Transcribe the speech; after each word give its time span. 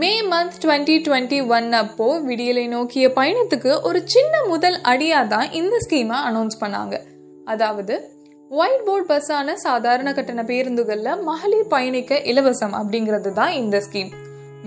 May 0.00 0.10
month 0.30 0.56
twenty 0.62 0.94
twenty 1.06 1.38
one 1.54 1.66
அப்போ 1.80 2.06
விடியலை 2.28 2.62
நோக்கிய 2.74 3.06
பயணத்துக்கு 3.16 3.72
ஒரு 3.88 3.98
சின்ன 4.12 4.34
முதல் 4.50 4.76
அடியாக 4.90 5.30
தான் 5.32 5.48
இந்த 5.58 5.74
ஸ்கீமை 5.84 6.16
அனௌன்ஸ் 6.28 6.56
பண்ணாங்க. 6.62 6.94
அதாவது 7.52 7.94
ஒயிட் 8.50 8.84
போர்ட் 8.86 9.08
பஸ்ஸான 9.10 9.54
சாதாரண 9.64 10.08
கட்டண 10.12 10.42
பேருந்துகளில் 10.50 11.20
மகளிர் 11.28 11.68
பயணிக்க 11.74 12.20
இலவசம் 12.30 12.74
அப்படிங்கிறது 12.80 13.32
தான் 13.32 13.52
இந்த 13.62 13.78
ஸ்கீம் 13.86 14.10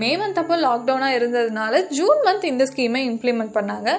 மே 0.01 0.11
மந்த் 0.21 0.39
அப்போ 0.41 0.57
லாக்டவுனாக 0.65 1.18
இருந்ததுனால 1.20 1.82
ஜூன் 1.98 2.21
மந்த் 2.28 2.46
இந்த 2.52 2.68
ஸ்கீமை 2.71 3.02
இம்ப்ளிமெண்ட் 3.12 3.55
பண்ணாங்க. 3.57 3.89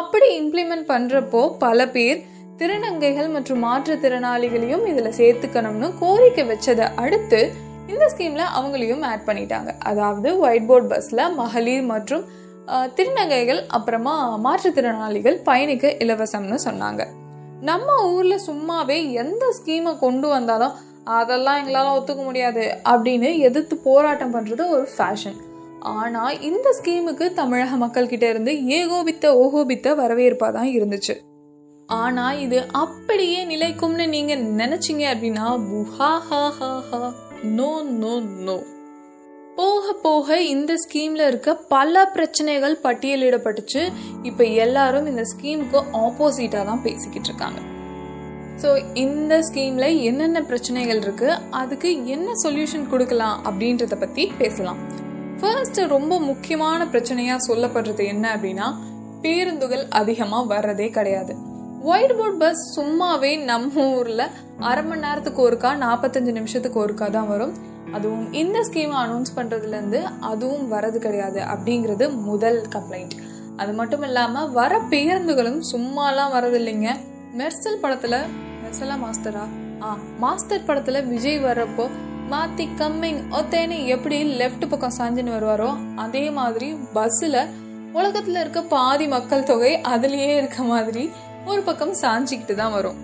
அப்படி 0.00 0.28
இம்ப்ளிமெண்ட் 0.42 0.86
பண்ணுறப்போ 0.92 1.42
பல 1.64 1.88
பேர் 1.96 2.20
திருநங்கைகள் 2.60 3.30
மற்றும் 3.36 3.64
மாற்றுத்திறனாளிகளையும் 3.66 4.86
இதில் 4.92 5.16
சேர்த்துக்கணும்னு 5.20 5.90
கோரிக்கை 6.02 6.44
வச்சதை 6.52 6.86
அடுத்து 7.04 7.40
இந்த 7.90 8.04
ஸ்கீமில் 8.12 8.52
அவங்களையும் 8.58 9.04
ஆட் 9.10 9.26
பண்ணிட்டாங்க. 9.28 9.70
அதாவது 9.90 10.28
ஒயிட் 10.44 10.68
போர்ட் 10.70 10.90
பஸ்ஸில் 10.92 11.24
மகளிர் 11.40 11.88
மற்றும் 11.92 12.24
திருநங்கைகள் 12.96 13.60
அப்புறமா 13.76 14.14
மாற்றுத்திறனாளிகள் 14.46 15.38
பயணிக்க 15.48 15.88
இலவசம்னு 16.04 16.58
சொன்னாங்க. 16.66 17.02
நம்ம 17.68 17.88
ஊரில் 18.12 18.44
சும்மாவே 18.48 18.98
எந்த 19.22 19.44
ஸ்கீமை 19.56 19.92
கொண்டு 20.04 20.26
வந்தாலும் 20.34 20.76
அதெல்லாம் 21.16 21.58
எங்களால் 21.60 21.94
ஒத்துக்க 21.98 22.22
முடியாது 22.28 22.64
அப்படின்னு 22.92 23.30
எதிர்த்து 23.48 23.74
போராட்டம் 23.86 24.34
பண்ணுறது 24.34 24.64
ஒரு 24.74 24.86
ஃபேஷன் 24.94 25.38
ஆனால் 25.94 26.38
இந்த 26.48 26.68
ஸ்கீமுக்கு 26.78 27.26
தமிழக 27.40 27.76
மக்கள்கிட்ட 27.82 28.26
இருந்து 28.32 28.52
ஏகோபித்த 28.78 29.26
ஓகோபித்த 29.44 29.94
வரவேற்பாக 30.02 30.52
தான் 30.58 30.70
இருந்துச்சு. 30.76 31.14
ஆனால் 31.88 32.40
இது 32.44 32.58
அப்படியே 32.82 33.40
நிலைக்கும்னு 33.52 34.06
நீங்கள் 34.16 34.44
நினச்சிங்க 34.60 35.04
அப்படின்னா 35.14 35.46
புஹா 35.70 36.12
ஹா 36.28 36.42
ஹா 36.58 36.70
ஹா 36.90 37.00
நோ 37.42 37.82
நோ 37.82 38.20
நோ. 38.20 38.62
போக 39.56 39.92
போக 39.92 40.42
இந்த 40.42 40.74
ஸ்கீம்ல 40.74 41.26
இருக்க 41.26 41.54
பல 41.54 42.06
பிரச்சனைகள் 42.06 42.78
பட்டியலிடப்பட்டுச்சு. 42.82 43.92
இப்ப 44.22 44.44
எல்லாரும் 44.44 45.06
இந்த 45.06 45.22
ஸ்கீமுக்கு 45.22 45.82
ஆப்போசிட்டா 45.92 46.64
தான் 46.64 46.82
பேசிக்கிட்டு 46.82 47.28
இருக்காங்க. 47.28 47.60
ஸோ 48.62 48.94
இந்த 48.94 49.38
ஸ்கீம்ல 49.38 50.02
என்னென்ன 50.02 50.42
பிரச்சனைகள் 50.42 50.96
இருக்கு? 50.96 51.38
அதுக்கு 51.50 52.06
என்ன 52.06 52.32
சொல்யூஷன் 52.44 52.88
கொடுக்கலாம் 52.88 53.44
அப்படின்றத 53.44 53.98
பத்தி 53.98 54.32
பேசலாம். 54.38 54.76
ஃபர்ஸ்ட் 55.40 55.78
ரொம்ப 55.78 56.20
முக்கியமான 56.20 56.84
பிரச்சனையா 56.84 57.36
சொல்லப்படுறது 57.48 58.06
என்ன 58.06 58.36
அப்படின்னா 58.36 58.74
பேருந்துகள் 59.22 59.86
அதிகமாக 59.88 60.54
வர்றதே 60.54 60.90
கிடையாது. 60.90 61.48
ஒயிட் 61.86 62.14
போர்ட் 62.16 62.38
பஸ் 62.38 62.62
சும்மாவே 62.74 63.32
நம்ம 63.44 63.84
ஊர்ல 63.90 64.22
அரை 64.62 64.82
மணி 64.84 65.00
நேரத்துக்கு 65.00 65.40
ஒருக்கா 65.42 65.70
நாற்பத்தஞ்சு 65.82 66.32
நிமிஷத்துக்கு 66.32 66.78
ஒருக்கா 66.82 67.06
தான் 67.10 67.28
வரும். 67.28 67.54
அதுவும் 67.94 68.26
இந்த 68.32 68.58
ஸ்கீம் 68.66 68.92
அனௌன்ஸ் 68.98 69.36
பண்றதுல 69.36 69.76
இருந்து 69.76 70.00
அதுவும் 70.22 70.66
வரது 70.68 70.98
கிடையாது 70.98 71.40
அப்படிங்கிறது 71.52 72.04
முதல் 72.26 72.60
கம்ப்ளைண்ட் 72.74 73.14
அது 73.56 73.72
மட்டும் 73.72 74.02
இல்லாம 74.02 74.44
வர 74.52 74.72
பேருந்துகளும் 74.90 75.58
சும்மாலாம் 75.72 76.34
வரது 76.36 76.58
இல்லைங்க 76.60 76.90
மெர்சல் 77.34 77.80
படத்துல 77.82 78.14
மெர்சலா 78.62 78.96
மாஸ்டரா? 79.02 79.44
ஆ 79.82 79.90
மாஸ்டர் 80.18 80.66
படத்துல 80.68 81.00
விஜய் 81.06 81.42
வர்றப்போ 81.44 81.86
மாத்தி 82.30 82.66
கம்மிங் 82.80 83.20
ஒத்தேனி 83.38 83.78
எப்படி 83.88 84.18
லெஃப்ட் 84.40 84.70
பக்கம் 84.70 84.96
சாஞ்சின்னு 84.98 85.36
வருவாரோ 85.36 85.70
அதே 85.96 86.24
மாதிரி 86.30 86.68
பஸ்ஸில் 86.94 87.40
உலகத்துல 87.94 88.40
இருக்க 88.40 88.60
பாதி 88.70 89.06
மக்கள் 89.08 89.42
தொகை 89.44 89.72
அதுலயே 89.92 90.30
இருக்க 90.36 90.62
மாதிரி 90.64 91.04
ஒரு 91.48 91.60
பக்கம் 91.62 91.94
சாஞ்சிக்கிட்டு 92.00 92.54
தான் 92.54 92.74
வரும். 92.76 92.98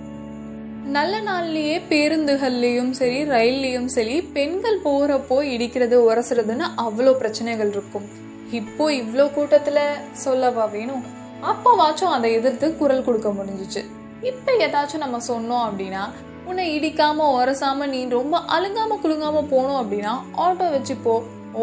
நல்ல 0.97 1.15
நாள்லயே 1.21 1.77
பேருந்துகள்லயும் 1.91 2.91
சரி 2.91 3.19
ரயில்லையும் 3.25 3.89
சரி 3.95 4.17
பெண்கள் 4.37 4.79
போறப்போ 4.85 5.37
இடிக்கிறது 5.55 5.97
உரசுறதுன்னு 6.09 6.67
அவ்வளோ 6.85 7.13
பிரச்சனைகள் 7.13 7.69
இருக்கும். 7.69 8.07
இப்போ 8.51 8.85
இவ்வளோ 8.93 9.27
கூட்டத்துல 9.37 9.79
சொல்லவா 10.25 10.65
வேணும்? 10.65 11.05
அப்பவாச்சும் 11.51 12.15
அதை 12.17 12.33
எதிர்த்து 12.33 12.77
குரல் 12.77 13.05
கொடுக்க 13.05 13.29
முடிஞ்சிச்சு. 13.29 13.83
இப்ப 14.31 14.53
ஏதாச்சும் 14.67 15.05
நம்ம 15.07 15.21
சொன்னோம் 15.33 15.67
அப்படின்னா 15.69 16.05
உன்னை 16.51 16.65
இடிக்காம 16.77 17.29
உரசாம 17.39 17.87
நீ 17.87 18.01
ரொம்ப 18.09 18.39
அழுங்காம 18.57 18.99
குலுங்காம 19.05 19.45
போனோம் 19.53 19.81
அப்படின்னா 19.83 20.15
ஆட்டோ 20.45 20.67
வச்சு 20.77 20.97
போ 20.97 21.15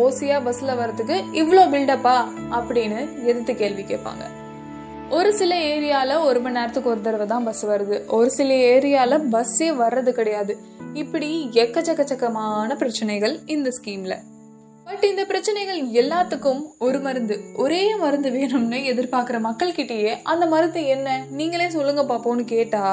ஓசியா 0.04 0.38
பஸ்ல 0.46 0.76
வர்றதுக்கு 0.78 1.18
இவ்வளோ 1.42 1.66
பில்டப்பா 1.74 2.16
அப்படின்னு 2.52 3.02
எதிர்த்து 3.24 3.56
கேள்வி 3.56 3.84
கேட்பாங்க. 3.84 4.24
ஒரு 5.16 5.32
சில 5.40 5.54
ஏரியாவில் 5.74 6.26
ஒரு 6.28 6.40
மணி 6.44 6.56
நேரத்துக்கு 6.58 6.92
ஒரு 6.92 7.02
தடவை 7.02 7.26
தான் 7.32 7.44
பஸ் 7.48 7.64
வருது. 7.66 7.96
ஒரு 8.18 8.30
சில 8.30 8.54
ஏரியாவில் 8.74 9.26
பஸ்ஸே 9.34 9.68
வர்றது 9.82 10.12
கிடையாது. 10.20 10.54
இப்படி 11.02 11.30
எக்கச்சக்கச்சக்கமான 11.64 12.76
பிரச்சனைகள் 12.82 13.34
இந்த 13.56 13.70
ஸ்கீமில் 13.78 14.16
பட் 14.88 15.04
இந்த 15.10 15.24
பிரச்சனைகள் 15.26 15.80
எல்லாத்துக்கும் 16.02 16.62
ஒரு 16.80 17.00
மருந்து. 17.00 17.36
ஒரே 17.56 17.84
மருந்து 17.96 18.30
வேணும்னு 18.30 18.80
எதிர்பார்க்குற 18.92 19.38
மக்கள்கிட்டயே 19.48 20.14
அந்த 20.24 20.46
மருந்து 20.46 20.82
என்ன? 20.96 21.18
நீங்களே 21.30 21.70
சொல்லுங்க 21.70 22.04
பாப்போம்னு 22.04 22.46
கேட்டா 22.56 22.84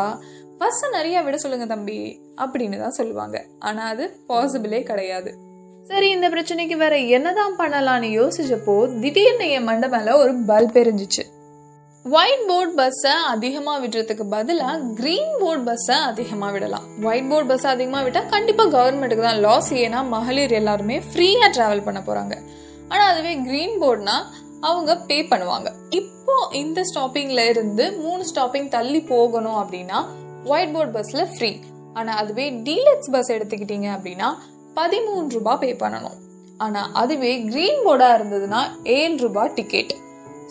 பஸ்ஸை 0.58 0.88
நிறையா 0.98 1.20
விட 1.24 1.36
சொல்லுங்க 1.36 1.66
தம்பி 1.66 1.98
அப்படின்னு 2.42 2.78
தான் 2.78 2.98
சொல்லுவாங்க. 3.00 3.36
ஆனால் 3.58 3.90
அது 3.92 4.06
பாசிபிளே 4.28 4.82
கிடையாது. 4.82 5.32
சரி 5.90 6.08
இந்த 6.10 6.26
பிரச்சனைக்கு 6.28 6.76
வேற 6.76 6.96
என்னதான் 7.16 7.58
பண்ணலான்னு 7.58 8.08
யோசிச்சப்போ 8.20 8.74
திடீர்னு 9.00 9.46
என் 9.50 9.68
மண்டை 9.70 9.88
மேல 9.88 10.16
ஒரு 10.16 10.32
பல்ப் 10.50 10.76
எரிஞ்சிச்சு 10.82 11.24
ஒயிட் 12.04 12.44
போர்ட் 12.48 12.76
பஸ்ஸை 12.78 13.14
அதிகமாக 13.32 13.78
விடுறதுக்கு 13.82 14.24
பதிலாக 14.34 14.76
க்ரீன் 14.98 15.34
போர்ட் 15.40 15.64
பஸ்ஸை 15.66 15.96
அதிகமாக 16.10 16.52
விடலாம். 16.54 16.86
ஒயிட் 17.06 17.28
போர்ட் 17.30 17.50
பஸ்ஸை 17.50 17.68
அதிகமாக 17.74 18.04
விட்டால் 18.06 18.30
கண்டிப்பாக 18.34 18.70
கவர்மெண்ட்டுக்கு 18.76 19.24
தான் 19.26 19.42
லாஸ் 19.46 19.68
ஏன்னா 19.82 20.00
மகளிர் 20.14 20.54
எல்லாருமே 20.60 20.96
ஃப்ரீயாக 21.08 21.50
ட்ராவல் 21.56 21.84
பண்ண 21.88 22.00
போகிறாங்க 22.08 22.34
ஆனால் 22.90 23.08
அதுவே 23.12 23.34
க்ரீன் 23.48 23.76
போர்ட்னா 23.82 24.16
அவங்க 24.68 24.96
பே 25.10 25.18
பண்ணுவாங்க. 25.32 25.68
இப்போ 26.00 26.36
இந்த 26.62 26.80
ஸ்டாப்பிங்ல 26.90 27.44
இருந்து 27.52 27.84
மூணு 28.04 28.24
ஸ்டாப்பிங் 28.32 28.72
தள்ளி 28.76 29.02
போகணும் 29.12 29.60
அப்படின்னா 29.62 30.00
ஒயிட் 30.52 30.74
போர்ட் 30.76 30.96
பஸ்ஸில் 30.98 31.30
ஃப்ரீ 31.36 31.52
ஆனால் 31.98 32.18
அதுவே 32.22 32.46
டீலக்ஸ் 32.66 33.14
பஸ் 33.16 33.32
எடுத்துக்கிட்டீங்க 33.36 33.88
அப்படின்னா 33.96 34.28
பதிமூணு 34.80 35.26
ரூபாய் 35.36 35.62
பே 35.64 35.72
பண்ணணும். 35.84 36.18
ஆனால் 36.64 36.92
அதுவே 37.02 37.32
க்ரீன் 37.50 37.82
போர்டாக 37.86 38.16
இருந்ததுன்னா 38.18 38.60
ஏழு 38.98 39.16
ரூபாய் 39.26 39.52
டிக்கெட் 39.58 39.92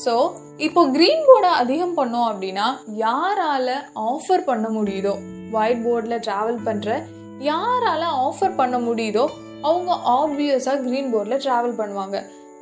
ஸோ 0.05 0.13
இப்போ 0.57 0.81
க்ரீன் 0.95 1.23
போர்டை 1.27 1.51
அதிகம் 1.61 1.97
பண்ணோம் 1.97 2.27
அப்படின்னா 2.31 2.67
யாரால 3.05 3.69
ஆஃபர் 4.11 4.47
பண்ண 4.49 4.67
முடியுதோ 4.69 5.13
ஒயிட் 5.51 5.83
போர்டில் 5.85 6.21
ட்ராவல் 6.27 6.59
பண்ணுற 6.67 6.89
யாரால 7.49 8.03
ஆஃபர் 8.27 8.55
பண்ண 8.55 8.77
முடியுதோ 8.79 9.25
அவங்க 9.61 9.91
ஆப்வியஸாக 10.17 10.77
க்ரீன் 10.85 11.09
போர்டில் 11.13 11.41
ட்ராவல் 11.45 11.75
பண்ணுவாங்க. 11.79 12.17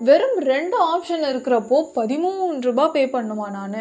வெறும் 0.07 0.39
ரெண்டு 0.51 0.77
ஆப்ஷன் 0.93 1.23
இருக்கிறப்போ 1.29 1.77
பதிமூணு 1.95 2.59
ரூபாய் 2.67 2.91
பே 2.95 3.03
பண்ணுமா 3.15 3.47
நான்? 3.57 3.77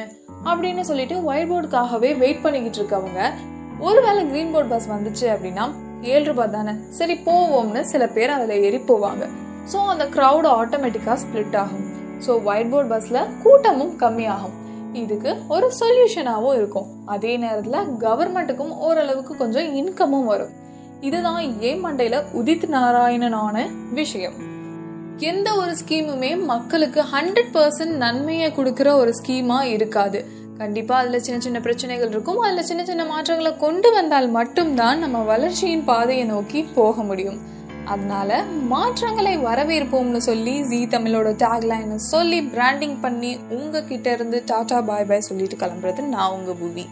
அப்படின்னு 0.50 0.82
சொல்லிட்டு 0.90 1.16
ஒயிட் 1.24 1.50
போர்டுக்காகவே 1.50 2.10
வெயிட் 2.22 2.42
பண்ணிக்கிட்டு 2.42 2.80
இருக்கவங்க 2.80 3.32
ஒருவேளை 3.80 4.22
க்ரீன் 4.30 4.52
போர்ட் 4.52 4.72
பஸ் 4.74 4.88
வந்துச்சு 4.94 5.26
அப்படின்னா 5.34 5.66
ஏழு 6.02 6.24
ரூபாய் 6.24 6.50
தானே? 6.50 6.74
சரி 6.98 7.14
போவோம்னு 7.26 7.80
சில 7.92 8.06
பேர் 8.16 8.36
அதில் 8.36 8.62
ஏறி 8.68 8.80
போவாங்க. 8.92 9.24
ஸோ 9.72 9.78
அந்த 9.92 10.04
க்ரௌடு 10.16 10.48
ஆட்டோமேட்டிக்காக 10.60 11.18
ஸ்ப்ளிட் 11.24 11.56
ஆகும். 11.64 11.85
ஸோ 12.18 12.42
ஒயிட் 12.44 12.70
போர்ட் 12.70 12.88
பஸ்ஸில் 12.88 13.26
கூட்டமும் 13.42 13.98
கம்மியாகும். 13.98 14.54
இதுக்கு 14.92 15.36
ஒரு 15.48 15.72
சொல்யூஷனாகவும் 15.80 16.54
இருக்கும். 16.54 16.86
அதே 17.06 17.36
நேரத்தில் 17.36 18.08
கவர்மெண்ட்டுக்கும் 18.08 18.76
ஓரளவுக்கு 18.78 19.36
கொஞ்சம் 19.36 19.74
இன்கமும் 19.76 20.24
வரும். 20.24 20.52
இதுதான் 21.00 21.60
ஏன் 21.60 21.84
மண்டையில் 21.84 22.22
உதித் 22.34 22.66
நாராயணனான 22.70 23.66
விஷயம். 23.92 24.32
எந்த 25.18 25.54
ஒரு 25.54 25.74
ஸ்கீமுமே 25.86 26.44
மக்களுக்கு 26.44 27.02
ஹண்ட்ரட் 27.02 27.52
பர்சன்ட் 27.52 27.96
நன்மையை 27.96 28.52
கொடுக்குற 28.52 28.92
ஒரு 28.92 29.14
ஸ்கீமா 29.22 29.62
இருக்காது. 29.62 30.24
கண்டிப்பா 30.58 30.96
அதுல 30.96 31.18
சின்ன 31.18 31.40
சின்ன 31.40 31.60
பிரச்சனைகள் 31.60 32.08
இருக்கும். 32.08 32.38
அதுல 32.38 32.62
சின்ன 32.62 32.84
சின்ன 32.84 33.04
மாற்றங்களை 33.04 33.56
கொண்டு 33.56 33.92
வந்தால் 33.92 34.28
மட்டும்தான் 34.30 34.98
நம்ம 34.98 35.18
வளர்ச்சியின் 35.22 35.84
பாதையை 35.84 36.24
நோக்கி 36.24 36.62
போக 36.74 37.02
முடியும். 37.02 37.54
அதனால 37.92 38.30
மாற்றங்களை 38.70 39.34
வரவேற்போம்னு 39.38 40.20
சொல்லி 40.28 40.54
ஜி 40.70 40.78
தமிழோட 40.94 41.28
டேக்லைனை 41.42 41.98
சொல்லி 42.12 42.38
பிராண்டிங் 42.54 42.96
பண்ணி 43.04 43.32
உங்ககிட்ட 43.56 44.12
இருந்து 44.12 44.38
டாடா 44.46 44.78
பாய் 44.88 45.06
பாய் 45.10 45.28
சொல்லிட்டு 45.28 45.58
கிளம்புறது 45.62 46.04
நான் 46.14 46.34
உங்க 46.38 46.54
புவி 46.62 46.86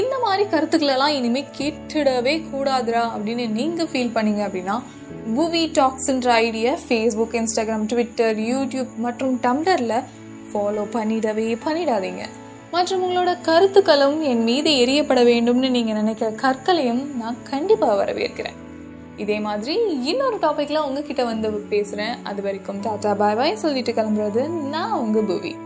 இந்த 0.00 0.14
மாதிரி 0.24 0.44
கருத்துக்களெல்லாம் 0.52 1.16
இனிமேல் 1.18 1.52
கேட்டுடவே 1.58 2.34
கூடாதுடா 2.50 3.02
அப்படின்னு 3.14 3.46
நீங்கள் 3.58 3.90
ஃபீல் 3.92 4.14
பண்ணீங்க 4.16 4.42
அப்படின்னா 4.46 4.76
புவி 5.36 5.62
டாக்ஸ்ன்ற 5.78 6.30
idea 6.46 6.72
Facebook 6.84 7.36
Instagram 7.40 7.86
Twitter 7.92 8.40
YouTube 8.52 8.92
மற்றும் 9.06 9.34
டம்ளரில் 9.46 9.96
ஃபாலோ 10.50 10.84
பண்ணிடவே 10.96 11.48
பண்ணிடாதீங்க. 11.64 12.24
மற்றும் 12.74 13.02
உங்களோட 13.06 13.32
கருத்துக்களும் 13.48 14.20
என் 14.32 14.44
மீது 14.50 14.70
எரியப்பட 14.84 15.20
வேண்டும்னு 15.32 15.74
நீங்கள் 15.78 16.00
நினைக்கிற 16.02 16.30
கற்களையும் 16.44 17.02
நான் 17.22 17.42
கண்டிப்பாக 17.50 17.98
வரவேற்கிறேன். 18.02 18.58
இதே 19.16 19.40
மாதிரி 19.40 19.74
இன்னொரு 20.02 20.36
டாபிக்ல 20.36 20.78
உங்ககிட்ட 20.78 21.24
வந்து 21.24 21.50
பேசுகிறேன் 21.50 22.14
அது 22.22 22.42
வரைக்கும் 22.42 22.82
டாட்டா 22.82 23.16
பாய் 23.16 23.34
பாய். 23.34 23.56
சொல்லிட்டு 23.56 23.92
கிளம்புறது 23.92 24.48
நான் 24.48 24.92
உங்கள் 24.92 25.22
புவி. 25.22 25.56